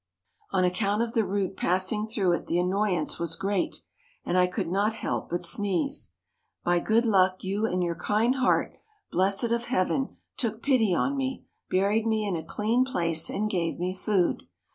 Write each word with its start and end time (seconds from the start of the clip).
On 0.49 0.63
account 0.63 1.03
of 1.03 1.13
the 1.13 1.23
root 1.23 1.55
passing 1.55 2.07
through 2.07 2.31
it 2.33 2.47
the 2.47 2.57
annoyance 2.57 3.19
was 3.19 3.35
great, 3.35 3.83
and 4.25 4.35
I 4.35 4.47
could 4.47 4.67
not 4.67 4.95
help 4.95 5.29
but 5.29 5.43
sneeze. 5.43 6.13
By 6.63 6.79
good 6.79 7.05
luck 7.05 7.43
you 7.43 7.67
and 7.67 7.83
your 7.83 7.93
kind 7.93 8.33
heart, 8.37 8.73
blessed 9.11 9.43
of 9.51 9.65
Heaven, 9.65 10.17
took 10.37 10.63
pity 10.63 10.95
on 10.95 11.15
me, 11.15 11.45
buried 11.69 12.07
me 12.07 12.25
in 12.25 12.35
a 12.35 12.43
clean 12.43 12.83
place 12.83 13.29
and 13.29 13.47
gave 13.47 13.77
me 13.77 13.93
food. 13.93 14.47